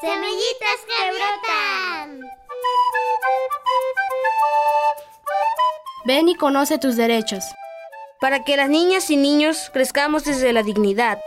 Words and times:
semillitas 0.00 0.78
que 0.86 1.10
brotan. 1.10 2.20
Ven 6.04 6.28
y 6.28 6.34
conoce 6.36 6.78
tus 6.78 6.96
derechos. 6.96 7.44
Para 8.20 8.44
que 8.44 8.56
las 8.56 8.68
niñas 8.68 9.10
y 9.10 9.16
niños 9.16 9.70
crezcamos 9.72 10.24
desde 10.24 10.52
la 10.52 10.62
dignidad. 10.62 11.18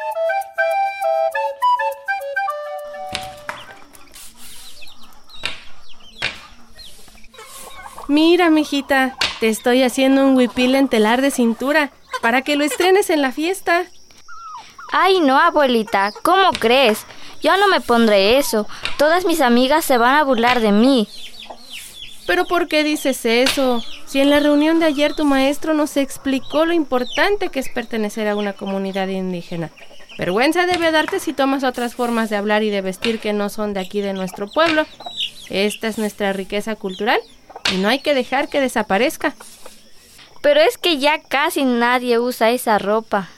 Mira, 8.07 8.49
mijita, 8.49 9.15
te 9.39 9.47
estoy 9.47 9.83
haciendo 9.83 10.25
un 10.25 10.35
huipil 10.35 10.75
en 10.75 10.89
telar 10.89 11.21
de 11.21 11.31
cintura 11.31 11.91
para 12.21 12.41
que 12.41 12.57
lo 12.57 12.65
estrenes 12.65 13.09
en 13.09 13.21
la 13.21 13.31
fiesta. 13.31 13.85
Ay, 14.91 15.21
no, 15.21 15.39
abuelita, 15.39 16.11
¿cómo 16.21 16.51
crees? 16.51 17.05
Yo 17.41 17.57
no 17.57 17.67
me 17.67 17.81
pondré 17.81 18.37
eso. 18.37 18.67
Todas 18.97 19.25
mis 19.25 19.41
amigas 19.41 19.85
se 19.85 19.97
van 19.97 20.15
a 20.15 20.23
burlar 20.23 20.59
de 20.59 20.71
mí. 20.71 21.07
¿Pero 22.27 22.45
por 22.45 22.67
qué 22.67 22.83
dices 22.83 23.25
eso? 23.25 23.83
Si 24.05 24.19
en 24.19 24.29
la 24.29 24.39
reunión 24.39 24.79
de 24.79 24.85
ayer 24.85 25.15
tu 25.15 25.25
maestro 25.25 25.73
nos 25.73 25.97
explicó 25.97 26.65
lo 26.65 26.73
importante 26.73 27.49
que 27.49 27.59
es 27.59 27.69
pertenecer 27.69 28.27
a 28.27 28.35
una 28.35 28.53
comunidad 28.53 29.07
indígena. 29.07 29.71
Vergüenza 30.17 30.65
debe 30.65 30.91
darte 30.91 31.19
si 31.19 31.33
tomas 31.33 31.63
otras 31.63 31.95
formas 31.95 32.29
de 32.29 32.35
hablar 32.35 32.63
y 32.63 32.69
de 32.69 32.81
vestir 32.81 33.19
que 33.19 33.33
no 33.33 33.49
son 33.49 33.73
de 33.73 33.79
aquí 33.79 34.01
de 34.01 34.13
nuestro 34.13 34.47
pueblo. 34.47 34.85
Esta 35.49 35.87
es 35.87 35.97
nuestra 35.97 36.31
riqueza 36.31 36.75
cultural 36.75 37.19
y 37.73 37.77
no 37.77 37.89
hay 37.89 37.99
que 37.99 38.13
dejar 38.13 38.47
que 38.47 38.61
desaparezca. 38.61 39.33
Pero 40.41 40.59
es 40.59 40.77
que 40.77 40.97
ya 40.99 41.21
casi 41.21 41.63
nadie 41.63 42.19
usa 42.19 42.51
esa 42.51 42.77
ropa. 42.77 43.29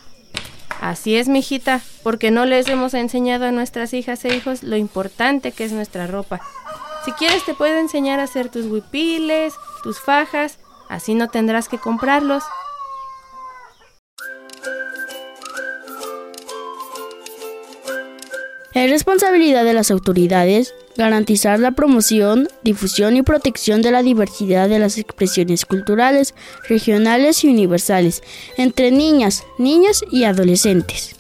Así 0.84 1.16
es, 1.16 1.30
mijita, 1.30 1.80
porque 2.04 2.30
no 2.30 2.44
les 2.44 2.68
hemos 2.68 2.94
enseñado 2.94 3.46
a 3.46 3.54
nuestras 3.54 3.94
hijas 3.94 4.26
e 4.26 4.36
hijos 4.36 4.64
lo 4.64 4.76
importante 4.76 5.54
que 5.54 5.64
es 5.64 5.72
nuestra 5.72 6.08
ropa. 6.08 6.42
Si 7.06 7.14
quieres 7.14 7.46
te 7.46 7.54
puedo 7.54 7.78
enseñar 7.78 8.20
a 8.20 8.24
hacer 8.24 8.50
tus 8.50 8.66
huipiles, 8.66 9.54
tus 9.82 10.02
fajas, 10.02 10.60
así 10.90 11.16
no 11.16 11.30
tendrás 11.30 11.70
que 11.70 11.78
comprarlos. 11.78 12.44
Es 18.74 18.90
responsabilidad 18.90 19.64
de 19.66 19.74
las 19.74 19.92
autoridades 19.92 20.74
garantizar 20.98 21.60
la 21.60 21.72
promoción, 21.72 22.48
difusión 22.64 23.18
y 23.18 23.22
protección 23.22 23.82
de 23.82 23.92
la 23.92 24.04
diversidad 24.04 24.70
de 24.70 24.80
las 24.80 24.98
expresiones 24.98 25.66
culturales, 25.66 26.34
regionales 26.68 27.44
y 27.44 27.50
universales 27.50 28.24
entre 28.58 28.92
niñas, 28.92 29.44
niños 29.58 30.04
y 30.12 30.24
adolescentes. 30.24 31.16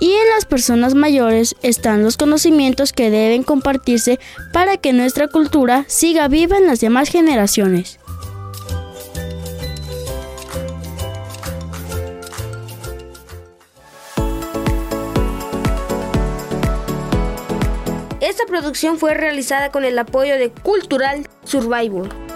Y 0.00 0.12
en 0.12 0.28
las 0.34 0.44
personas 0.44 0.94
mayores 0.94 1.56
están 1.62 2.04
los 2.04 2.16
conocimientos 2.16 2.92
que 2.92 3.10
deben 3.10 3.42
compartirse 3.42 4.20
para 4.52 4.76
que 4.76 4.92
nuestra 4.92 5.26
cultura 5.26 5.84
siga 5.88 6.28
viva 6.28 6.56
en 6.56 6.66
las 6.66 6.80
demás 6.80 7.08
generaciones. 7.08 7.97
Esta 18.28 18.44
producción 18.44 18.98
fue 18.98 19.14
realizada 19.14 19.70
con 19.70 19.86
el 19.86 19.98
apoyo 19.98 20.36
de 20.36 20.50
Cultural 20.50 21.26
Survivor. 21.44 22.27